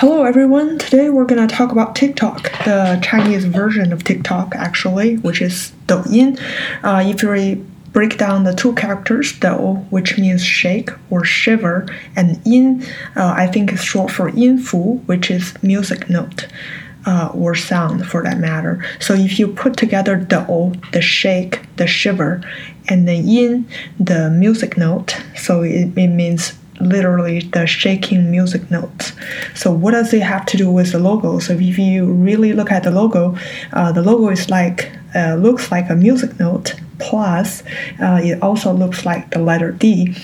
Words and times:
Hello 0.00 0.24
everyone. 0.24 0.78
Today 0.78 1.10
we're 1.10 1.26
gonna 1.26 1.46
talk 1.46 1.72
about 1.72 1.94
TikTok, 1.94 2.44
the 2.64 2.98
Chinese 3.02 3.44
version 3.44 3.92
of 3.92 4.02
TikTok 4.02 4.54
actually, 4.54 5.18
which 5.18 5.42
is 5.42 5.72
Douyin. 5.88 6.40
Uh, 6.82 7.02
if 7.06 7.22
you 7.22 7.66
break 7.92 8.16
down 8.16 8.44
the 8.44 8.54
two 8.54 8.74
characters, 8.76 9.38
Dou, 9.38 9.74
which 9.90 10.16
means 10.16 10.42
shake 10.42 10.88
or 11.10 11.22
shiver, 11.22 11.86
and 12.16 12.40
Yin, 12.46 12.82
uh, 13.14 13.34
I 13.36 13.46
think 13.46 13.74
is 13.74 13.84
short 13.84 14.10
for 14.10 14.30
Yinfu, 14.30 15.04
which 15.04 15.30
is 15.30 15.52
music 15.62 16.08
note. 16.08 16.46
Uh, 17.06 17.30
or 17.34 17.54
sound 17.54 18.06
for 18.06 18.22
that 18.22 18.38
matter. 18.38 18.84
So 19.00 19.14
if 19.14 19.38
you 19.38 19.48
put 19.48 19.78
together 19.78 20.16
Dou, 20.16 20.74
the 20.92 21.00
shake, 21.00 21.60
the 21.76 21.86
shiver, 21.86 22.42
and 22.88 23.08
then 23.08 23.26
Yin, 23.26 23.66
the 23.98 24.28
music 24.28 24.76
note, 24.76 25.16
so 25.34 25.62
it, 25.62 25.96
it 25.96 26.08
means 26.08 26.59
literally 26.80 27.40
the 27.40 27.66
shaking 27.66 28.30
music 28.30 28.70
notes. 28.70 29.12
So 29.54 29.70
what 29.72 29.92
does 29.92 30.12
it 30.12 30.22
have 30.22 30.46
to 30.46 30.56
do 30.56 30.70
with 30.70 30.92
the 30.92 30.98
logo? 30.98 31.38
So 31.38 31.54
if 31.54 31.78
you 31.78 32.06
really 32.06 32.52
look 32.52 32.70
at 32.72 32.84
the 32.84 32.90
logo, 32.90 33.36
uh, 33.72 33.92
the 33.92 34.02
logo 34.02 34.28
is 34.28 34.50
like 34.50 34.90
uh, 35.14 35.34
looks 35.34 35.70
like 35.70 35.90
a 35.90 35.96
music 35.96 36.38
note 36.38 36.74
plus 36.98 37.62
uh, 38.00 38.20
it 38.22 38.40
also 38.42 38.72
looks 38.72 39.04
like 39.04 39.30
the 39.30 39.38
letter 39.38 39.72
D. 39.72 40.14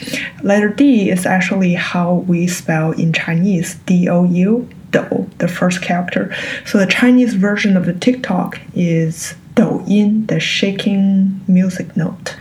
Letter 0.43 0.69
D 0.69 1.11
is 1.11 1.27
actually 1.27 1.75
how 1.75 2.17
we 2.29 2.47
spell 2.47 2.93
in 2.93 3.13
Chinese 3.13 3.77
D 3.87 4.09
O 4.09 4.25
U 4.25 4.69
Dou, 4.93 5.29
the 5.39 5.49
first 5.49 5.83
character. 5.83 6.35
So 6.65 6.79
the 6.79 6.87
Chinese 6.87 7.35
version 7.35 7.77
of 7.77 7.87
the 7.87 7.95
TikTok 7.95 8.61
is 8.75 9.35
Douyin, 9.55 10.29
the 10.29 10.39
shaking 10.39 11.41
music 11.49 11.97
note. 11.97 12.37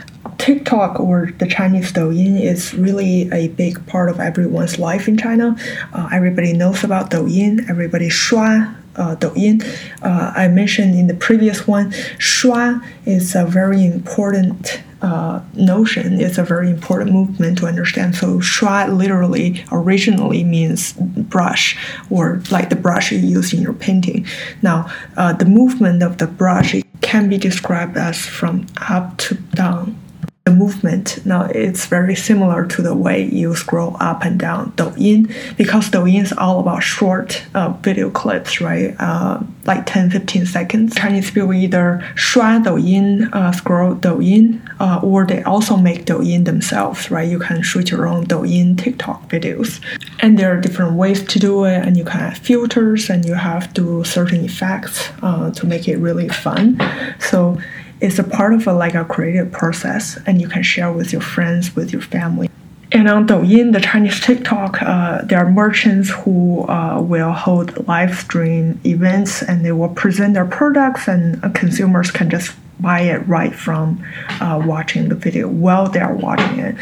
TikTok 0.46 1.00
or 1.00 1.32
the 1.40 1.48
Chinese 1.48 1.92
Douyin 1.92 2.40
is 2.40 2.72
really 2.76 3.28
a 3.32 3.48
big 3.48 3.84
part 3.88 4.10
of 4.10 4.20
everyone's 4.20 4.78
life 4.78 5.08
in 5.08 5.18
China. 5.18 5.56
Uh, 5.92 6.08
everybody 6.14 6.54
knows 6.54 6.84
about 6.84 7.10
Douyin. 7.10 7.68
Everybody 7.68 8.10
shua 8.10 8.78
uh, 8.96 9.16
Douyin. 9.16 9.66
Uh, 10.04 10.34
I 10.36 10.48
mentioned 10.48 10.94
in 10.94 11.08
the 11.08 11.16
previous 11.16 11.66
one, 11.66 11.92
shua 12.20 12.80
is 13.08 13.34
a 13.34 13.44
very 13.44 13.84
important 13.84 14.84
uh, 15.02 15.42
notion. 15.56 16.22
It's 16.22 16.38
a 16.38 16.44
very 16.44 16.70
important 16.70 17.12
movement 17.12 17.58
to 17.58 17.66
understand. 17.66 18.14
So 18.14 18.40
shua 18.40 18.86
literally 18.88 19.66
originally 19.72 20.44
means 20.44 20.94
brush 20.94 21.76
or 22.12 22.44
like 22.52 22.70
the 22.70 22.76
brush 22.76 23.12
you 23.12 23.18
use 23.18 23.52
in 23.52 23.64
your 23.64 23.74
painting. 23.74 24.28
Now, 24.62 24.94
uh, 25.18 25.34
the 25.34 25.46
movement 25.46 26.04
of 26.04 26.20
the 26.20 26.28
brush 26.28 26.76
can 27.02 27.30
be 27.30 27.40
described 27.40 27.98
as 27.98 28.24
from 28.24 28.68
up 28.88 29.18
to 29.18 29.34
down 29.34 29.98
the 30.46 30.52
movement 30.52 31.26
now 31.26 31.46
it's 31.46 31.88
very 31.88 32.14
similar 32.14 32.68
to 32.68 32.84
the 32.84 32.94
way 32.94 33.24
you 33.24 33.56
scroll 33.56 33.98
up 34.00 34.24
and 34.24 34.40
down 34.40 34.72
Douyin 34.74 35.34
because 35.58 35.90
Douyin 35.90 36.22
is 36.22 36.34
all 36.34 36.60
about 36.60 36.84
short 36.84 37.44
uh, 37.56 37.70
video 37.82 38.12
clips, 38.12 38.62
right? 38.62 38.96
Uh, 39.00 39.40
like 39.66 39.88
10 39.88 40.12
15 40.12 40.46
seconds. 40.46 40.94
Chinese 40.94 41.32
people 41.32 41.52
either 41.52 42.08
shua 42.14 42.62
Douyin, 42.64 43.28
uh, 43.34 43.52
scroll 43.54 43.96
Douyin, 43.96 44.62
uh, 44.80 45.00
or 45.02 45.26
they 45.26 45.42
also 45.42 45.78
make 45.78 46.06
Douyin 46.06 46.46
themselves, 46.46 47.10
right? 47.10 47.28
You 47.28 47.40
can 47.40 47.64
shoot 47.64 47.90
your 47.90 48.06
own 48.06 48.28
Douyin 48.28 48.78
TikTok 48.78 49.28
videos. 49.28 49.82
And 50.20 50.38
there 50.38 50.56
are 50.56 50.62
different 50.62 50.94
ways 50.94 51.24
to 51.26 51.40
do 51.40 51.64
it, 51.64 51.84
and 51.84 51.98
you 51.98 52.06
can 52.06 52.20
add 52.20 52.38
filters 52.38 53.10
and 53.10 53.26
you 53.26 53.34
have 53.34 53.74
to 53.74 54.04
certain 54.04 54.46
effects 54.46 55.10
uh, 55.24 55.50
to 55.50 55.66
make 55.66 55.88
it 55.88 55.98
really 55.98 56.30
fun. 56.30 56.80
So 57.18 57.58
it's 58.02 58.20
a 58.20 58.24
part 58.24 58.54
of 58.54 58.68
a, 58.68 58.74
like 58.74 58.96
a 58.96 59.06
creative 59.06 59.52
process 59.52 60.18
and 60.26 60.42
you 60.42 60.48
can 60.48 60.64
share 60.64 60.92
with 60.92 61.12
your 61.12 61.22
friends 61.22 61.76
with 61.76 61.92
your 61.92 62.02
family 62.02 62.50
and 62.92 63.10
on 63.10 63.28
Douyin, 63.28 63.74
the 63.74 63.82
Chinese 63.82 64.22
TikTok, 64.22 64.82
uh, 64.82 65.24
there 65.24 65.40
are 65.40 65.52
merchants 65.52 66.10
who 66.10 66.66
uh, 66.70 67.02
will 67.02 67.34
hold 67.34 67.86
live 67.90 68.16
stream 68.16 68.80
events 68.86 69.42
and 69.42 69.66
they 69.66 69.74
will 69.74 69.90
present 69.90 70.34
their 70.34 70.46
products, 70.46 71.10
and 71.10 71.42
consumers 71.54 72.10
can 72.10 72.30
just 72.30 72.56
buy 72.80 73.02
it 73.02 73.18
right 73.28 73.54
from 73.54 74.02
uh, 74.40 74.62
watching 74.66 75.10
the 75.10 75.16
video 75.16 75.50
while 75.50 75.90
they 75.90 76.00
are 76.00 76.16
watching 76.16 76.60
it. 76.60 76.76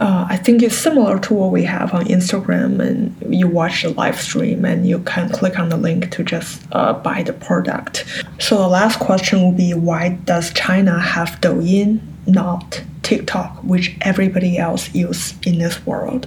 Uh, 0.00 0.26
I 0.30 0.38
think 0.38 0.62
it's 0.62 0.78
similar 0.78 1.18
to 1.18 1.34
what 1.34 1.52
we 1.52 1.62
have 1.64 1.92
on 1.92 2.06
Instagram, 2.06 2.80
and 2.80 3.14
you 3.34 3.46
watch 3.46 3.82
the 3.82 3.90
live 3.90 4.18
stream 4.18 4.64
and 4.64 4.86
you 4.86 5.00
can 5.00 5.28
click 5.28 5.58
on 5.58 5.68
the 5.68 5.76
link 5.76 6.10
to 6.12 6.24
just 6.24 6.62
uh, 6.72 6.94
buy 6.94 7.22
the 7.22 7.34
product. 7.34 8.06
So 8.38 8.56
the 8.56 8.66
last 8.66 8.98
question 8.98 9.42
will 9.42 9.52
be 9.52 9.74
why 9.74 10.18
does 10.24 10.54
China 10.54 10.98
have 10.98 11.38
Douyin, 11.42 12.00
not 12.26 12.82
TikTok, 13.02 13.58
which 13.62 13.94
everybody 14.00 14.56
else 14.56 14.92
use 14.94 15.34
in 15.42 15.58
this 15.58 15.84
world? 15.84 16.26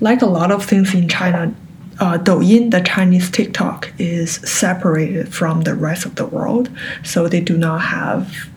Like 0.00 0.22
a 0.22 0.26
lot 0.26 0.52
of 0.52 0.64
things 0.64 0.94
in 0.94 1.08
China, 1.08 1.52
uh, 1.98 2.18
Douyin, 2.18 2.70
the 2.70 2.82
Chinese 2.82 3.32
TikTok, 3.32 3.92
is 3.98 4.34
separated 4.48 5.34
from 5.34 5.62
the 5.62 5.74
rest 5.74 6.06
of 6.06 6.14
the 6.14 6.26
world, 6.26 6.70
so 7.02 7.26
they 7.26 7.40
do 7.40 7.58
not 7.58 7.80
have 7.80 8.48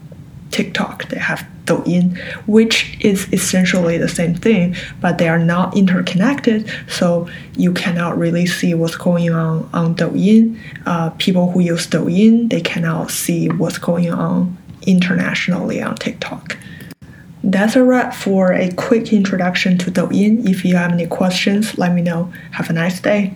TikTok. 0.52 1.10
They 1.10 1.20
have 1.20 1.46
Douyin, 1.66 2.18
which 2.48 2.98
is 3.00 3.32
essentially 3.32 3.98
the 3.98 4.08
same 4.08 4.34
thing, 4.34 4.76
but 5.02 5.18
they 5.18 5.30
are 5.30 5.40
not 5.40 5.78
interconnected. 5.78 6.70
So 6.88 7.30
you 7.56 7.74
cannot 7.74 8.18
really 8.18 8.46
see 8.46 8.74
what's 8.74 8.96
going 8.96 9.32
on 9.32 9.70
on 9.74 9.96
Douyin. 9.96 10.60
Uh, 10.86 11.12
people 11.12 11.52
who 11.52 11.60
use 11.60 11.88
Douyin, 11.88 12.50
they 12.50 12.62
cannot 12.62 13.12
see 13.12 13.50
what's 13.50 13.78
going 13.78 14.12
on 14.12 14.58
internationally 14.88 15.82
on 15.82 15.96
TikTok. 15.96 16.58
That's 17.44 17.76
a 17.76 17.84
wrap 17.84 18.14
for 18.14 18.52
a 18.52 18.72
quick 18.74 19.14
introduction 19.14 19.78
to 19.80 19.92
Douyin. 19.92 20.50
If 20.50 20.66
you 20.66 20.76
have 20.76 20.92
any 20.92 21.08
questions, 21.08 21.78
let 21.78 21.94
me 21.94 22.02
know. 22.02 22.34
Have 22.52 22.70
a 22.70 22.74
nice 22.74 23.00
day. 23.00 23.34